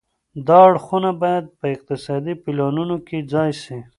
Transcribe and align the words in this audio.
دا 0.47 0.59
اړخونه 0.69 1.09
باید 1.21 1.45
په 1.59 1.65
اقتصادي 1.75 2.33
پلانونو 2.43 2.95
کي 3.07 3.17
ځای 3.33 3.51
سي. 3.63 3.79